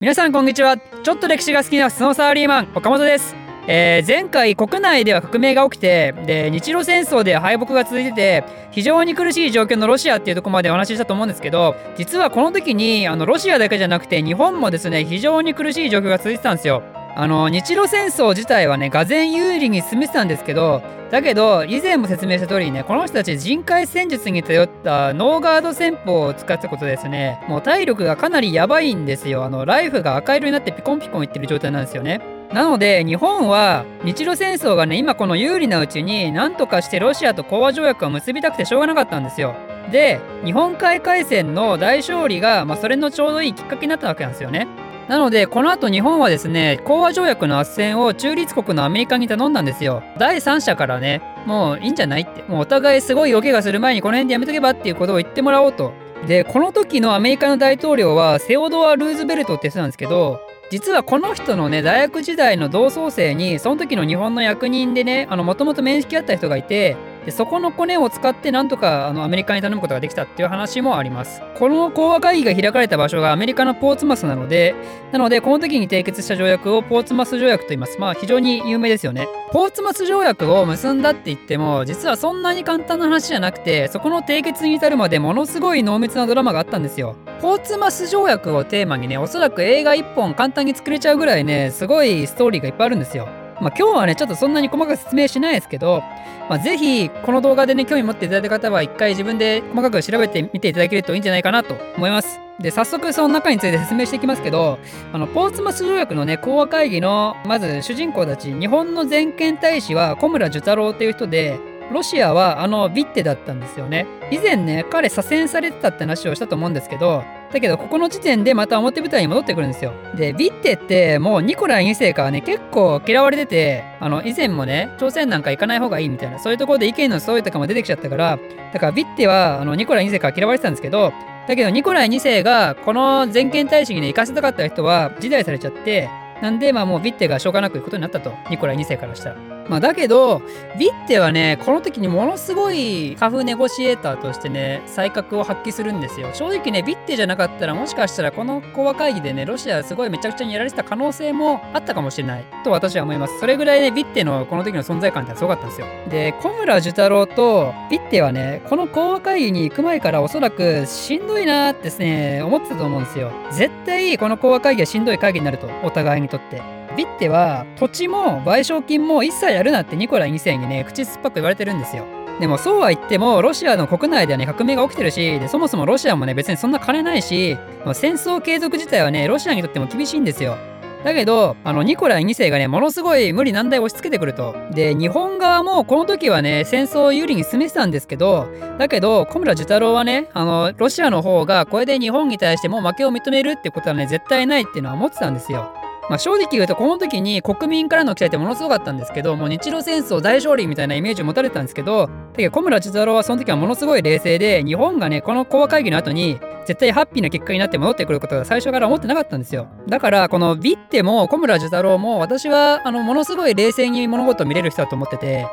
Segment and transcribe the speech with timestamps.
[0.00, 0.76] 皆さんこんにちは。
[0.78, 3.34] ちょっと歴史が好きなスノーサーリーマン岡本です、
[3.66, 16.80] えー、前回国内では革命が起きてで日露戦争で敗北が続いてて非常に苦しい状況のロシアっていうとこまでお話ししたと思うんですけど実はこの時にあのロシアだけじゃなくて日本もですね非常に苦しい状況が続いてたんですよ。
[17.18, 27.44] あの日露戦争自体はね俄然有利に進めてたんですけどだけど以前も説明した通りねこの人たち人海戦術に頼ったノーガード戦法を使ったことですね。
[27.48, 29.42] もう体力がかなりやばいんですよ。
[29.42, 32.20] あのライフが赤色になってピコンピコンいってる状態なんですよね。
[32.52, 39.56] なので日本は日露戦争がね今この有利なうちに何とかしてロシアと講和条約を結びたくてしょうがなかったんですよ。
[39.90, 44.68] で日本海海戦の大勝利が、まあ、それのちょうどいいきっかけになったわけなんですよね。
[45.08, 50.02] なので、この後日本はですね、講和条約の斡旋を中立国のアメリカに頼んだんですよ。
[50.18, 55.94] 第三者からね、もういいんじゃないって、もうお互いすごい大怪我する前にこの辺でやめとけばっていうことを言ってもらおうと。
[56.26, 60.40] で、この時のアメリカの大統領はセオドア・ルーズベルトって人なんですけど、
[60.70, 66.96] 実はこの人のね、大学時代の同窓生に、その時の日本の役人でね、もともと面識あった人がいて、
[67.28, 71.42] でそこのコネを使ってなんとかあのアメリカに頼むことができたっていう話もあります。
[71.58, 74.74] この講和会議が開かれた場所がアメリカのポーツマスなので、
[75.12, 77.98] なのでこの時に締結した条約をポーツマス条約と言います。
[77.98, 79.28] まあ非常に有名ですよね。
[79.52, 87.14] ポーツマス条約を結んだって言っても、実はそんなに簡単な話じゃなくて、そこの締結に至るまでものすごい濃密なドラマがあったんですよ。
[87.42, 93.28] ポーツマス条約をテーマにね、おそらく映画1本簡単に作れちゃうぐらいね、すごいストーリーがいっぱいあるんですよ。
[93.60, 96.02] まあ、今日はね、ちょっとそんなに細かく説明しないですけど、
[96.48, 102.40] まあ、ぜひ、この動画でね、興味持っていただいた方は、一回自分で細かく調べてみていただけるといいんじゃないかなと思います。
[102.60, 104.78] で、早速その中について説明していきますけど、
[105.12, 111.58] あの、ポーツマス条約のね、講和会議の、まず主人公たち、日本の全権大使は小村寿太郎っていう人で、
[111.92, 114.06] ロシアはあのビッテだったんですよね。
[114.30, 119.92] 以前ね、彼左遷されてたって話をしたと思うんですけど、だけど、ここの時点でまた表舞台に戻ってくるんですよ。
[120.14, 128.38] で、ビッテってもうニコライ2世からね、結構嫌われてて、あの、以前もね、朝鮮なんか行かない方がいいみたいな、そういうところで意見の相違とかも出てきちゃったから、
[128.72, 131.12] だからビッテはあのニコライ2世から嫌われてたんですけど、
[131.46, 136.10] だけどニコライ2世がこの全権大使にね、行かせたかった人は辞退されちゃって、
[136.42, 139.57] なんで、まあもうビッテがしょうがなく行くことになったと、ニコライ2世からしたら。
[139.68, 140.40] まあ、だけど、
[140.78, 146.28] ビッテはね、この時にものすごいカフネゴシエーターとしてね、才覚を発揮するんですよ。
[146.32, 153.38] 正直ね、ビッテじゃなかったら、もしかしたらこの講和会議でね、ロシアすごいめちゃくちゃにやられてた可能性もあったかもしれないと私は思います。
[153.38, 155.86] それぐらいね、ビッテのこの時の存在感ってすごかったんですよ。
[156.08, 163.30] で、小村寿太郎とビッテはね、この講和会議に行く前からおそらくしんどいなーってですね、思ってたと思うんですよ。
[163.50, 166.77] 絶対この講和会議はしんどい会議になると、お互いにとって。
[166.98, 172.04] ビッテは土地も賠償金も一切やるなってニコラ2世にね口酸っぱく言われてるんですよ
[172.40, 177.56] でもそうは言ってもロシアの国内ではね革命が起きてるしでそもそもロシアもね別にそんな金ないし
[177.94, 180.56] 戦争継続自体はねロシアにとっても厳しいんですよ
[181.04, 184.56] だけど、あの、ニコライ2世がね、ものすごい無理難題押し付けてくると。
[184.72, 188.48] で、日本側もこの時はね、戦争を有利に進めてたんですけど、
[188.78, 195.72] だけど、小村寿太郎はね、あの、ロシアの方がこれで日本に対しても負けを認めるってことはね、絶対ないっていうのは思ってたんですよ。
[196.08, 209.68] まあ、正直言うとこの時に国民からの期待ってものすごかったんですけどもう日露戦争大勝利みたいなイメージを持たれてたんですけどだけど小村千太郎はその時はものすごい冷静で日本がねこの講和会議の後に絶対ハッピーな結果になって戻ってくることが最初から思ってなかったんですよ。
[209.88, 215.46] だからこのビッテも小村寿太郎も私はあのものすごい冷静に物事を見れる人だと思ってて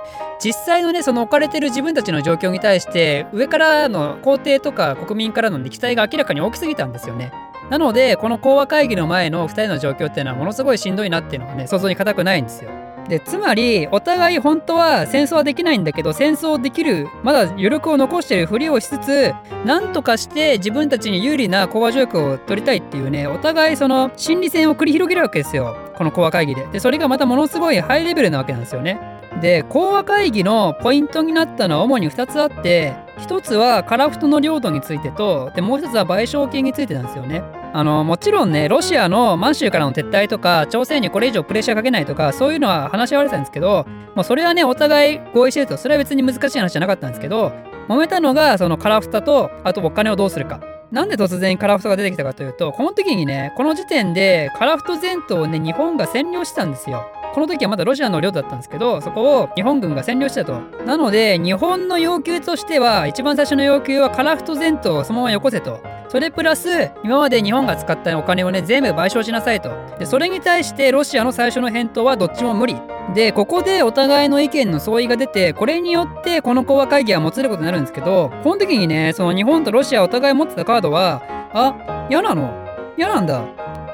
[0.44, 7.32] 実際のねその置かれてる自分たちの状況に対して上からの皇帝とか国民からの期待が明らかに大きすぎたんですよね。
[7.70, 12.70] なので、この講和会議の前の2人の状況っていうのはものすごいしんどいなっていうのはね、想像に難くないんですよ。
[13.08, 19.34] で、つまり、お互い本当は戦争はできないんだけど、戦争できる、まだ余力を残してるふりをしつつ、
[19.64, 25.76] なんとかして自分たちに有利な講和条約を取りたいっていうね、お互いその心理戦を繰り広げるわけですよ。
[25.96, 26.66] この講和会議で。
[26.72, 29.00] で、それがまたものすごいハイレベルなわけなんですよね。
[29.40, 37.44] で、講和会議のポイントになったのは主に2つあって、一つはカラフトの領土についてと、で、もう一つは賠償金についてなんですよね。
[37.76, 43.86] あのもちろんねロシアの満州からの撤退とか朝鮮にこれ以上プレッシャーかけないとかそういうのは話し合われてたんですけど
[44.16, 47.52] もうそれはねお互い合意してるとそれは別に難しい話じゃなかったんですけど
[47.90, 50.62] 揉めたのがその樺太とあとお金をどうするか
[50.96, 57.12] なんで突然カラフトが出てきたかというとこの時にねこの時点でカラフト全島をね日本が占領してたんですよ。
[57.34, 60.86] この時はまだロシアの領土だったんですけどそこを日本軍が占領してたと。
[60.86, 65.82] なので日本の要求としては一番最初の要求はカラフト全島をそのままよこせと。
[66.16, 69.70] それプラス今まで日本が使ったお金をね全部賠償しなさいと。
[70.00, 72.78] でそれに対してロシアの最初の返答はどっちも無理。
[73.14, 81.22] でここでお互いの意見の相違が出てこれによってこの講和会議はもつれることになるんですけどこの時にねその日本とロシアお互い持ってたカードは
[81.54, 82.50] あ嫌なの？
[82.98, 83.44] 嫌なんだ。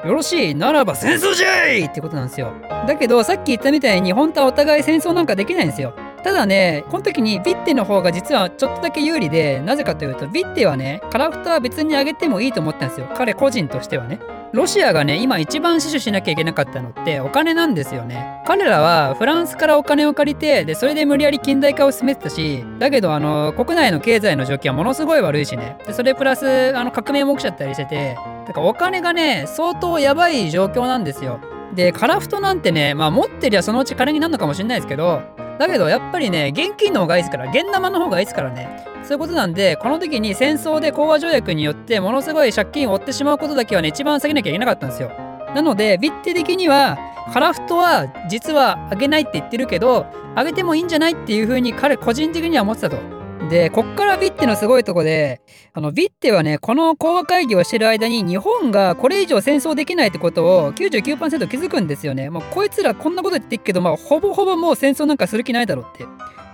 [0.04, 1.86] よろしいならば戦争じゃい！
[1.86, 2.52] ってことなんですよ。
[2.86, 5.92] だけどさっき言ったみたいに本当はお互い戦争なんかできないんですよ。
[6.22, 13.08] ただねこの時にビッテの方が実はちょっとだけ有利でなぜかというとビッテはねカラフトは別にあげてもいいと思ったんですよ。
[13.16, 14.20] 彼個人としてはね。
[14.52, 18.42] ロシアがね今一番死守しなきゃいけなかったのってお金なんですよね。
[18.46, 25.78] 彼らはフランスからお金を借りてでそれで無理やり近代化を進めてたしだけどあの国内の経済の状況はものすごい悪いしね。
[25.86, 31.40] でそれプラスあの革命も起きちゃったりしててだからお金がね相当やばい状況なんですよ。
[31.74, 35.22] でカラフトなんてねまあ持ってりゃそのうち金になるのかもしれないですけど
[35.66, 38.84] だけどやっぱりね現金の方がいいですから現生の方がいいですからね。
[39.02, 45.10] そういうことなんでこの時に戦争で講和条約によってものすごい借金を負ってしまうことだけはね一番避けなきゃいけなかったんですよ。
[45.54, 46.98] なのでビッテ的には
[47.32, 53.21] カラフトは実はあげないって言ってるけどあげてもいいんじゃないっていう風に彼個人的には思ってたと。
[53.48, 55.40] で、こっからビッテのすごいとこで、
[55.74, 62.30] あの、ビッテはね、この講和会議をしてる間に日本がこれ以上戦争できないってことを99%気づくんですよね。
[62.30, 66.06] もうこいつらこんなこと言ってるけど、まあ、ほぼほぼもう戦争なんかする気ないだろうって。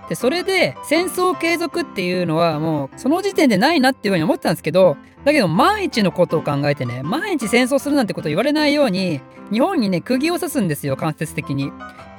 [0.09, 9.21] で、それで戦争継続っていうのはもうその時点でないなっていうふうに思ってたんですけど、だけど万一のことを考えてね、毎日戦争するなんてこと言われないように、
[9.53, 11.71] 日本にね、釘を刺すんですよ、間接的に。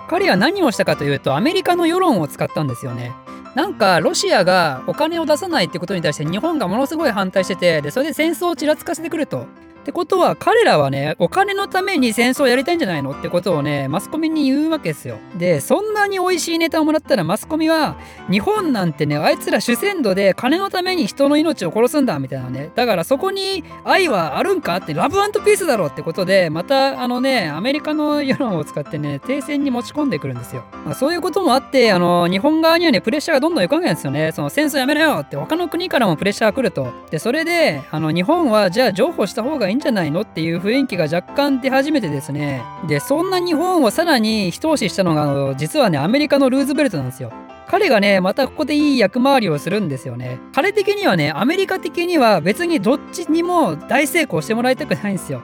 [0.07, 3.11] 彼は何をしたかというと、アメリカの世論を使ったんですよね。
[3.55, 9.47] なんかロシアがお金を出さないってことに対して日本がものすごい反対しててでそれで戦争をちらつかせてくると。
[9.79, 15.17] ってことは彼らはねお金のために戦争をやりたいんじゃないのってことをねマスコミに言うわけですよ。
[15.37, 17.97] でそんなに美味しいネタをもらったらマスコミは
[18.29, 22.71] 日本なんてねあいつら主戦度で金のために人の命を殺すんだみたいなね。
[22.75, 34.31] だからそこに愛はあるんかってラブピースだろってことでまたあのねアメリカの世論を使ってね停戦に持ち込んでくるんですよ、まあ、そういうこともあってあの日本側にはねプレッシャーがどんどん行くわけなんですよね。
[34.31, 36.91] その戦争やめろよって他の国からもプレッシャーが来ると。
[37.11, 40.21] でそれであの日本はじゃあ譲歩した方がいいんじゃないの？
[40.21, 42.63] っていう雰囲気が若干出始めてですね。
[42.87, 47.31] でそんな日本をさらに一押ししたのがあの実はねアメリカのルーズベルトなんですよ。
[47.67, 50.39] 彼がねまたここでいい役回りをするんですよね。
[50.53, 55.41] 彼的にはねアメリカ的には別にどっちにも大成功してもらいたくないんですよ。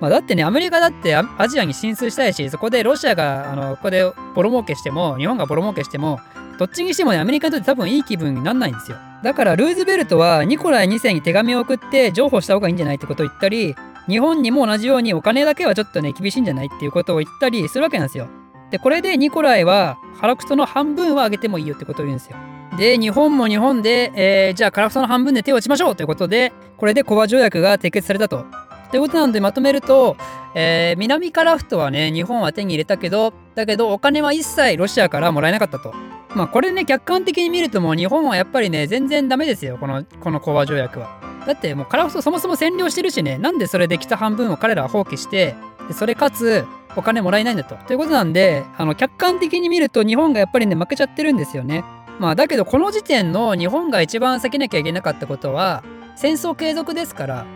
[0.00, 4.04] まあ、だってね、アメリカだってアジアに進出したいし、そこでロシアが、あの、ここで
[4.34, 6.20] ボロ儲けしても、日本がボロ儲けしても、
[6.58, 8.96] どっちにしてもね、アメリカにとって多分いい気分になんないんですよ。
[9.22, 13.74] だから、ルーズベルトはニコライ2世に手紙を送って譲歩した方がいいんじゃないってことを言ったり、
[14.08, 18.28] 日本にも同じようにお金だけはちょっとね、厳しいんじゃないっていうことを言ったりするわけなんですよ。
[18.70, 22.36] で、これでニコライは、ハラクトの半分は上げてもいいよってことを言うんですよ。
[22.76, 28.44] で、日本も日本で、えー、じゃあカラクトの半分で手を打ちましょうということで、これでコバ条約が締結されたと。
[28.90, 30.16] ということなのでまとめると、
[30.54, 35.94] えー、南カラフトはね、日本は手に入れたけど、だけどお金は一切ロシアからもらえなかったと。
[36.34, 41.20] まあこれね、客観的に見るともう日本はやっぱりね、全然ダメですよ、この、この講和条約は。
[41.46, 45.54] だってもうカラフトそもそも占領してるしね、なんでそれで北半分を彼らは放棄して、
[45.88, 46.64] でそれかつ
[46.96, 47.76] お金もらえないんだと。
[47.86, 51.84] ということなんで、あの客観的に見ると日本がやっぱりね、負けちゃってるんですよね。
[52.18, 55.84] まあだけどこの時点の日本が一番避けなきゃいけなかったことは、
[56.16, 57.46] 戦争継続ですから、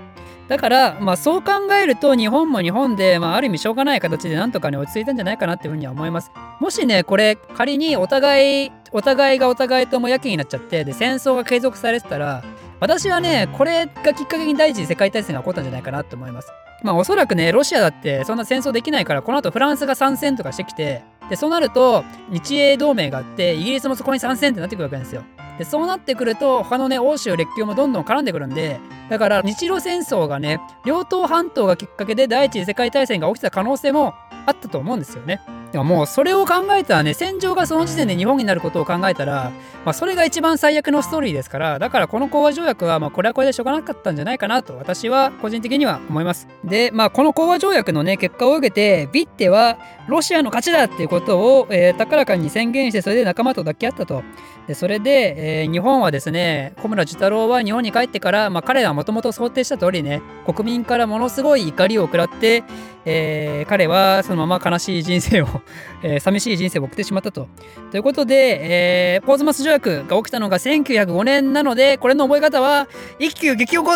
[0.48, 6.30] だから、まあ、そう考えると日本も日本で、まあ、ある意味しょうがない形でなんとかね落ち着いたんじゃないかなっていうふうには思います。
[6.60, 12.42] もしねこれ仮にお互いお互いがお互いともやけになっちゃってで戦争が継続されてたら
[12.82, 16.48] 私はね、これがきっかけに第一次世界大戦が起こったんじゃないかなと思います。
[16.82, 25.22] まあおそらくね、ロシアだってそんな戦争できないから、この後フランスが参戦とかしてきて、で、そうなると日英同盟があって、イギリスもそこに参戦ってなってくるわけなんですよ。
[25.58, 34.14] で、そうなってくると、他のね、欧州列強もどんどん絡んでくるんで、だから日露戦争がね、両党半島がきっかけで第一次世界大戦が起きた可能性も
[34.46, 35.40] あったと思うんですよね。
[35.72, 39.50] でももうそれを考えたらね、戦場がその時点で日本になることを考えたら、
[39.86, 46.46] まあ、それが一番最悪のストーリーですから、だからこの講和条約は、まあ、これはこれでしょうがなかったんじゃないかなと、私は個人的には思います。
[46.62, 54.22] で、まあ、この講和条約のね、結果を受けて、ビッテは、ロシアの勝ちだっていうことを、えー、高らかに宣言して、それで仲間と抱き合ったと。
[54.66, 62.62] でそれで、えー、日本はですね、小村寿太郎は日本に帰ってから、まあ、彼はもともと想定した通りね、国民からものすごい怒りを食らって、
[63.04, 65.46] えー、彼はそのまま悲しい人生を
[66.04, 67.48] えー、寂しい人生を送ってしまったと。
[67.90, 73.92] ということで、えー、ポーズマス条約が起きたのが1905年なので、これの覚え方は、一級激起こ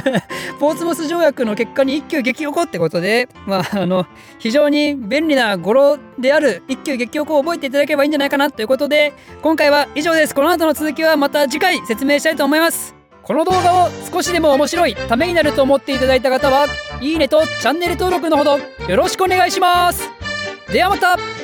[0.58, 4.06] ポーズマス条約の結果に一級激起こってことで、まあ、あの、
[4.38, 10.34] 非常に便利な語呂である一級激起こを覚えていただければいいんじゃないかなということで、今回は以上です。
[10.34, 13.01] この後の続きはまた次回説明したいと思います。
[13.22, 16.66] この動画を少しでも面白いためになると思っていただいた方は
[17.00, 20.10] いいねとチャンネル登録のほどよろしくお願いします。
[20.72, 21.41] ではまた。